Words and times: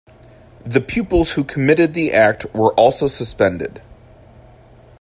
The 0.65 0.81
pupils 0.81 1.33
who 1.33 1.43
committed 1.43 1.93
the 1.93 2.11
act 2.11 2.51
were 2.55 2.73
also 2.73 3.05
suspended. 3.05 3.83